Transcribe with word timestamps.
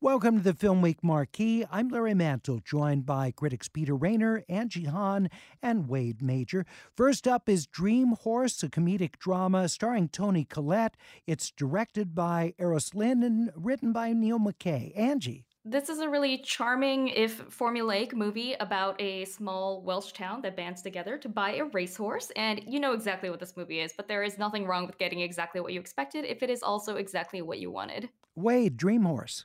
Welcome 0.00 0.36
to 0.36 0.44
the 0.44 0.54
Film 0.54 0.80
Week 0.80 1.02
Marquee. 1.02 1.64
I'm 1.72 1.88
Larry 1.88 2.14
Mantle, 2.14 2.60
joined 2.60 3.04
by 3.04 3.32
critics 3.32 3.66
Peter 3.66 3.96
Rainer, 3.96 4.44
Angie 4.48 4.84
Han, 4.84 5.28
and 5.60 5.88
Wade 5.88 6.22
Major. 6.22 6.64
First 6.96 7.26
up 7.26 7.48
is 7.48 7.66
Dream 7.66 8.12
Horse, 8.12 8.62
a 8.62 8.68
comedic 8.68 9.18
drama 9.18 9.68
starring 9.68 10.08
Toni 10.08 10.44
Collette. 10.44 10.96
It's 11.26 11.50
directed 11.50 12.14
by 12.14 12.54
Euros 12.60 12.94
Lyn 12.94 13.24
and 13.24 13.50
written 13.56 13.92
by 13.92 14.12
Neil 14.12 14.38
McKay. 14.38 14.96
Angie. 14.96 15.46
This 15.64 15.88
is 15.88 15.98
a 15.98 16.08
really 16.08 16.38
charming, 16.38 17.08
if 17.08 17.48
formulaic, 17.48 18.14
movie 18.14 18.54
about 18.60 19.00
a 19.00 19.24
small 19.24 19.82
Welsh 19.82 20.12
town 20.12 20.42
that 20.42 20.54
bands 20.54 20.80
together 20.80 21.18
to 21.18 21.28
buy 21.28 21.54
a 21.56 21.64
racehorse. 21.64 22.30
And 22.36 22.62
you 22.68 22.78
know 22.78 22.92
exactly 22.92 23.30
what 23.30 23.40
this 23.40 23.56
movie 23.56 23.80
is, 23.80 23.94
but 23.96 24.06
there 24.06 24.22
is 24.22 24.38
nothing 24.38 24.64
wrong 24.64 24.86
with 24.86 24.96
getting 24.96 25.22
exactly 25.22 25.60
what 25.60 25.72
you 25.72 25.80
expected 25.80 26.24
if 26.24 26.44
it 26.44 26.50
is 26.50 26.62
also 26.62 26.94
exactly 26.94 27.42
what 27.42 27.58
you 27.58 27.72
wanted. 27.72 28.10
Wade, 28.36 28.76
Dream 28.76 29.02
Horse. 29.02 29.44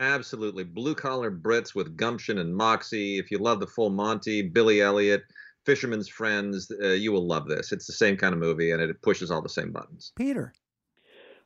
Absolutely. 0.00 0.64
Blue 0.64 0.94
collar 0.94 1.30
Brits 1.30 1.74
with 1.74 1.96
gumption 1.96 2.38
and 2.38 2.54
moxie. 2.54 3.18
If 3.18 3.30
you 3.30 3.38
love 3.38 3.60
the 3.60 3.66
full 3.66 3.90
Monty, 3.90 4.42
Billy 4.42 4.80
Elliot, 4.80 5.22
Fisherman's 5.66 6.08
Friends, 6.08 6.70
uh, 6.82 6.88
you 6.88 7.10
will 7.10 7.26
love 7.26 7.48
this. 7.48 7.72
It's 7.72 7.86
the 7.86 7.92
same 7.92 8.16
kind 8.16 8.32
of 8.32 8.40
movie 8.40 8.70
and 8.70 8.80
it 8.80 9.02
pushes 9.02 9.30
all 9.30 9.42
the 9.42 9.48
same 9.48 9.72
buttons. 9.72 10.12
Peter. 10.16 10.52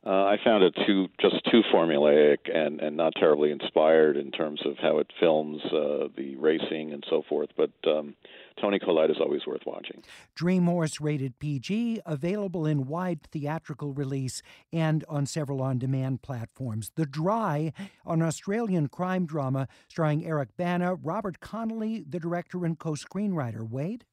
Uh, 0.05 0.25
I 0.25 0.37
found 0.43 0.63
it 0.65 0.75
too 0.85 1.07
just 1.21 1.35
too 1.49 1.61
formulaic 1.73 2.53
and 2.53 2.81
and 2.81 2.97
not 2.97 3.13
terribly 3.15 3.51
inspired 3.51 4.17
in 4.17 4.31
terms 4.31 4.61
of 4.65 4.75
how 4.81 4.97
it 4.97 5.07
films 5.17 5.61
uh, 5.67 6.09
the 6.17 6.35
racing 6.37 6.91
and 6.91 7.05
so 7.09 7.23
forth. 7.29 7.49
But 7.55 7.71
um, 7.87 8.15
Toni 8.59 8.79
Collette 8.79 9.11
is 9.11 9.17
always 9.21 9.47
worth 9.47 9.61
watching. 9.65 10.03
Dream 10.35 10.65
Horse 10.65 10.99
rated 10.99 11.39
PG, 11.39 12.01
available 12.05 12.65
in 12.65 12.85
wide 12.87 13.21
theatrical 13.31 13.93
release 13.93 14.41
and 14.73 15.05
on 15.07 15.25
several 15.25 15.61
on 15.61 15.79
demand 15.79 16.21
platforms. 16.21 16.91
The 16.95 17.05
Dry, 17.05 17.71
an 18.05 18.21
Australian 18.21 18.89
crime 18.89 19.25
drama 19.25 19.69
starring 19.87 20.25
Eric 20.25 20.49
Bana, 20.57 20.95
Robert 20.95 21.39
Connolly, 21.39 22.03
the 22.07 22.19
director 22.19 22.65
and 22.65 22.77
co 22.77 22.91
screenwriter. 22.91 23.67
Wade? 23.67 24.03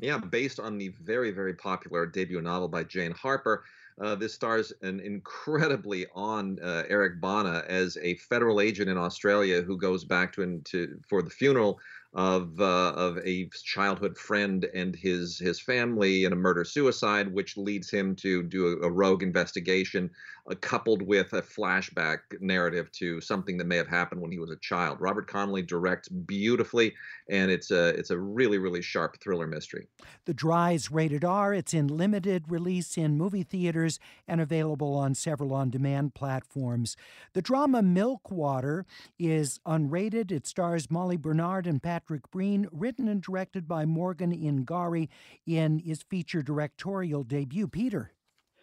Yeah, 0.00 0.16
based 0.16 0.58
on 0.58 0.78
the 0.78 0.88
very, 1.02 1.30
very 1.30 1.54
popular 1.54 2.06
debut 2.06 2.40
novel 2.40 2.68
by 2.68 2.84
Jane 2.84 3.12
Harper. 3.12 3.64
Uh, 4.00 4.14
this 4.14 4.32
stars 4.32 4.72
an 4.80 4.98
incredibly 5.00 6.06
on 6.14 6.58
uh, 6.62 6.84
Eric 6.88 7.20
Bana 7.20 7.64
as 7.68 7.98
a 8.00 8.14
federal 8.14 8.62
agent 8.62 8.88
in 8.88 8.96
Australia 8.96 9.60
who 9.60 9.76
goes 9.76 10.04
back 10.04 10.32
to, 10.34 10.58
to 10.64 10.98
for 11.06 11.20
the 11.20 11.28
funeral 11.28 11.78
of 12.12 12.60
uh, 12.60 12.92
of 12.96 13.18
a 13.18 13.48
childhood 13.64 14.18
friend 14.18 14.66
and 14.74 14.96
his 14.96 15.38
his 15.38 15.60
family 15.60 16.24
in 16.24 16.32
a 16.32 16.36
murder 16.36 16.64
suicide, 16.64 17.32
which 17.32 17.56
leads 17.56 17.88
him 17.88 18.16
to 18.16 18.42
do 18.42 18.66
a, 18.66 18.86
a 18.86 18.90
rogue 18.90 19.22
investigation, 19.22 20.10
uh, 20.50 20.56
coupled 20.60 21.02
with 21.02 21.32
a 21.34 21.42
flashback 21.42 22.18
narrative 22.40 22.90
to 22.90 23.20
something 23.20 23.56
that 23.56 23.66
may 23.66 23.76
have 23.76 23.86
happened 23.86 24.20
when 24.20 24.32
he 24.32 24.40
was 24.40 24.50
a 24.50 24.56
child. 24.56 24.98
Robert 25.00 25.28
Connolly 25.28 25.62
directs 25.62 26.08
beautifully, 26.08 26.92
and 27.28 27.48
it's 27.48 27.70
a 27.70 27.88
it's 27.90 28.10
a 28.10 28.18
really 28.18 28.58
really 28.58 28.82
sharp 28.82 29.20
thriller 29.20 29.46
mystery. 29.46 29.86
The 30.24 30.34
Dry's 30.34 30.90
rated 30.90 31.24
R. 31.24 31.54
It's 31.54 31.72
in 31.72 31.86
limited 31.86 32.44
release 32.48 32.98
in 32.98 33.18
movie 33.18 33.44
theaters 33.44 34.00
and 34.26 34.40
available 34.40 34.96
on 34.96 35.14
several 35.14 35.54
on 35.54 35.70
demand 35.70 36.14
platforms. 36.14 36.96
The 37.34 37.42
drama 37.42 37.82
Milkwater 37.82 38.84
is 39.16 39.60
unrated. 39.64 40.32
It 40.32 40.48
stars 40.48 40.90
Molly 40.90 41.16
Bernard 41.16 41.68
and 41.68 41.80
Pat. 41.80 41.99
Patrick 42.00 42.30
Breen, 42.30 42.66
written 42.72 43.08
and 43.08 43.22
directed 43.22 43.68
by 43.68 43.84
Morgan 43.84 44.32
Ingari 44.32 45.10
in 45.46 45.80
his 45.80 46.02
feature 46.02 46.42
directorial 46.42 47.24
debut. 47.24 47.68
Peter. 47.68 48.10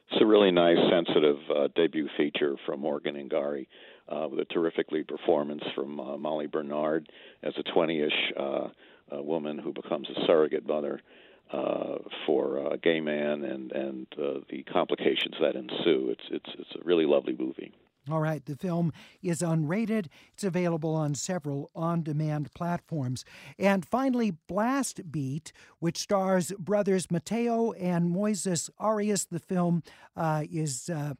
It's 0.09 0.19
a 0.19 0.25
really 0.25 0.49
nice, 0.49 0.77
sensitive 0.89 1.37
uh, 1.55 1.67
debut 1.75 2.09
feature 2.17 2.55
from 2.65 2.79
Morgan 2.79 3.15
Ingari 3.15 3.67
uh, 4.09 4.27
with 4.27 4.39
a 4.39 4.45
terrific 4.45 4.91
lead 4.91 5.07
performance 5.07 5.61
from 5.75 5.99
uh, 5.99 6.17
Molly 6.17 6.47
Bernard 6.47 7.11
as 7.43 7.53
a 7.57 7.63
20 7.71 8.01
ish 8.01 8.33
uh, 8.35 8.69
woman 9.11 9.59
who 9.59 9.71
becomes 9.71 10.07
a 10.09 10.25
surrogate 10.25 10.65
mother. 10.65 10.99
Uh, 11.49 11.99
for 12.25 12.73
a 12.73 12.77
gay 12.77 12.99
man 12.99 13.45
and 13.45 13.71
and 13.71 14.05
uh, 14.21 14.39
the 14.49 14.63
complications 14.63 15.33
that 15.39 15.55
ensue. 15.55 16.09
It's 16.09 16.23
it's 16.29 16.49
it's 16.59 16.75
a 16.75 16.83
really 16.83 17.05
lovely 17.05 17.37
movie. 17.39 17.71
All 18.09 18.21
right, 18.21 18.45
the 18.45 18.55
film 18.55 18.91
is 19.21 19.41
unrated. 19.41 20.07
It's 20.33 20.43
available 20.43 20.93
on 20.95 21.15
several 21.15 21.71
on 21.75 22.03
demand 22.03 22.53
platforms. 22.53 23.25
And 23.59 23.85
finally, 23.85 24.31
Blast 24.47 25.11
Beat, 25.11 25.51
which 25.79 25.97
stars 25.97 26.51
brothers 26.57 27.11
Mateo 27.11 27.71
and 27.73 28.13
Moises 28.13 28.69
Arias. 28.77 29.25
The 29.25 29.39
film 29.39 29.83
uh, 30.15 30.43
is. 30.49 30.89
Uh, 30.89 31.13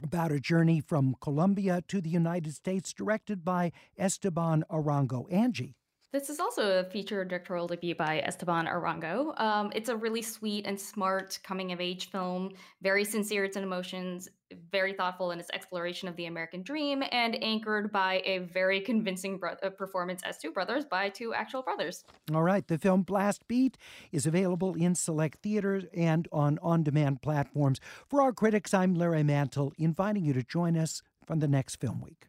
about 0.00 0.30
a 0.30 0.38
journey 0.38 0.80
from 0.80 1.16
Colombia 1.20 1.82
to 1.88 2.00
the 2.00 2.08
United 2.08 2.54
States, 2.54 2.92
directed 2.92 3.44
by 3.44 3.72
Esteban 3.98 4.62
Arango. 4.70 5.26
Angie. 5.32 5.74
This 6.10 6.30
is 6.30 6.40
also 6.40 6.80
a 6.80 6.84
feature 6.84 7.22
directorial 7.22 7.66
debut 7.66 7.94
by 7.94 8.20
Esteban 8.20 8.66
Arango. 8.66 9.38
Um, 9.38 9.70
it's 9.74 9.90
a 9.90 9.96
really 9.96 10.22
sweet 10.22 10.66
and 10.66 10.80
smart 10.80 11.38
coming 11.42 11.70
of 11.72 11.82
age 11.82 12.10
film, 12.10 12.52
very 12.80 13.04
sincere 13.04 13.44
in 13.44 13.48
its 13.48 13.58
emotions, 13.58 14.26
very 14.72 14.94
thoughtful 14.94 15.32
in 15.32 15.38
its 15.38 15.50
exploration 15.52 16.08
of 16.08 16.16
the 16.16 16.24
American 16.24 16.62
dream, 16.62 17.04
and 17.12 17.36
anchored 17.44 17.92
by 17.92 18.22
a 18.24 18.38
very 18.38 18.80
convincing 18.80 19.36
bro- 19.36 19.56
uh, 19.62 19.68
performance 19.68 20.22
as 20.24 20.38
two 20.38 20.50
brothers 20.50 20.86
by 20.86 21.10
two 21.10 21.34
actual 21.34 21.60
brothers. 21.60 22.04
All 22.32 22.42
right, 22.42 22.66
the 22.66 22.78
film 22.78 23.02
Blast 23.02 23.46
Beat 23.46 23.76
is 24.10 24.24
available 24.24 24.72
in 24.76 24.94
select 24.94 25.42
theaters 25.42 25.84
and 25.94 26.26
on 26.32 26.58
on 26.62 26.82
demand 26.84 27.20
platforms. 27.20 27.80
For 28.08 28.22
our 28.22 28.32
critics, 28.32 28.72
I'm 28.72 28.94
Larry 28.94 29.24
Mantle, 29.24 29.74
inviting 29.76 30.24
you 30.24 30.32
to 30.32 30.42
join 30.42 30.74
us 30.74 31.02
from 31.26 31.40
the 31.40 31.48
next 31.48 31.76
film 31.76 32.00
week. 32.00 32.28